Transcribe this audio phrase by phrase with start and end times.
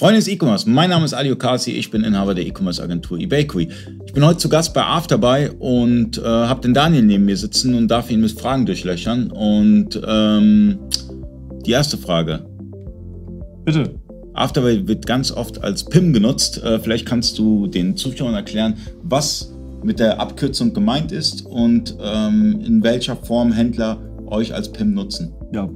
[0.00, 3.68] Freunde des E-Commerce, mein Name ist Ali Okasi, ich bin Inhaber der E-Commerce Agentur eBakery.
[4.06, 7.74] Ich bin heute zu Gast bei Afterbuy und äh, habe den Daniel neben mir sitzen
[7.74, 9.30] und darf ihn mit Fragen durchlöchern.
[9.30, 10.78] Und ähm,
[11.66, 12.46] die erste Frage.
[13.66, 13.94] Bitte.
[14.32, 16.64] Afterbuy wird ganz oft als PIM genutzt.
[16.64, 22.58] Äh, vielleicht kannst du den Zuschauern erklären, was mit der Abkürzung gemeint ist und ähm,
[22.64, 23.98] in welcher Form Händler
[24.28, 25.68] euch als PIM nutzen ja,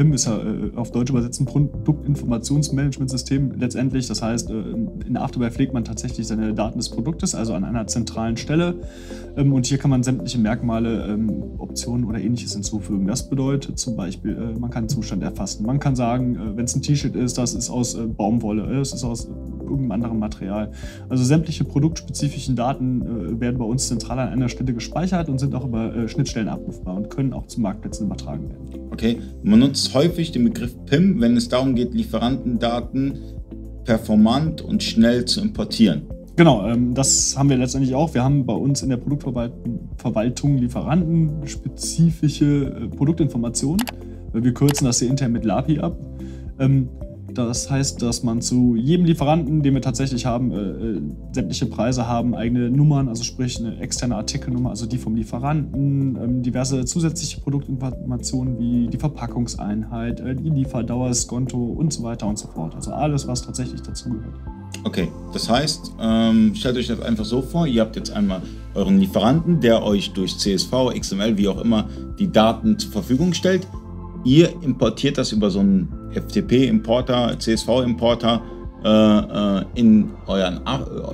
[0.00, 4.08] PIM ist ja äh, auf Deutsch übersetzt ein Produktinformationsmanagementsystem letztendlich.
[4.08, 4.54] Das heißt, äh,
[5.06, 8.76] in Afterbuy pflegt man tatsächlich seine Daten des Produktes, also an einer zentralen Stelle.
[9.36, 13.06] Ähm, und hier kann man sämtliche Merkmale, ähm, Optionen oder ähnliches hinzufügen.
[13.06, 15.66] Das bedeutet zum Beispiel, äh, man kann Zustand erfassen.
[15.66, 19.28] Man kann sagen, wenn es ein T-Shirt ist, das ist aus Baumwolle, es ist aus
[19.70, 20.72] irgendeinem anderen Material.
[21.08, 25.64] Also sämtliche produktspezifischen Daten werden bei uns zentral an einer Stelle gespeichert und sind auch
[25.64, 28.90] über Schnittstellen abrufbar und können auch zu Marktplätzen übertragen werden.
[28.90, 33.18] Okay, man nutzt häufig den Begriff PIM, wenn es darum geht, Lieferantendaten
[33.84, 36.02] performant und schnell zu importieren.
[36.36, 38.14] Genau, ähm, das haben wir letztendlich auch.
[38.14, 43.84] Wir haben bei uns in der Produktverwaltung lieferantenspezifische äh, Produktinformationen.
[44.32, 45.98] Wir kürzen das hier intern mit LAPI ab.
[47.34, 51.00] Das heißt, dass man zu jedem Lieferanten, den wir tatsächlich haben, äh, äh,
[51.32, 56.42] sämtliche Preise haben, eigene Nummern, also sprich eine externe Artikelnummer, also die vom Lieferanten, ähm,
[56.42, 62.48] diverse zusätzliche Produktinformationen wie die Verpackungseinheit, äh, die Lieferdauer, das und so weiter und so
[62.48, 62.74] fort.
[62.74, 64.34] Also alles, was tatsächlich dazugehört.
[64.84, 68.40] Okay, das heißt, ähm, stellt euch das einfach so vor, ihr habt jetzt einmal
[68.74, 71.86] euren Lieferanten, der euch durch CSV, XML, wie auch immer,
[72.18, 73.66] die Daten zur Verfügung stellt.
[74.24, 78.42] Ihr importiert das über so einen FTP-Importer, CSV-Importer
[78.84, 80.10] äh, äh, in,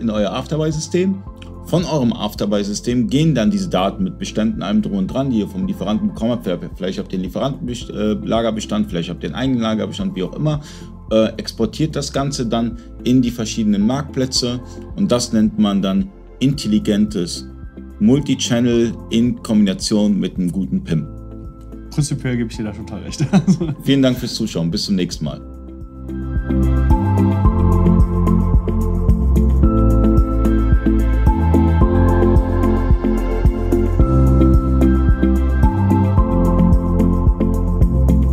[0.00, 1.22] in euer Afterbuy-System.
[1.66, 5.48] Von eurem Afterbuy-System gehen dann diese Daten mit Beständen, allem drum und dran, die ihr
[5.48, 6.48] vom Lieferanten bekommen habt.
[6.76, 10.60] Vielleicht habt ihr den Lieferantenlagerbestand, vielleicht habt ihr den eigenen Lagerbestand, wie auch immer.
[11.12, 14.60] Äh, exportiert das Ganze dann in die verschiedenen Marktplätze
[14.96, 17.46] und das nennt man dann intelligentes
[18.00, 21.19] Multichannel in Kombination mit einem guten PIM
[22.00, 23.26] prinzipiell gebe ich dir da total recht.
[23.82, 24.70] Vielen Dank fürs Zuschauen.
[24.70, 25.49] Bis zum nächsten Mal.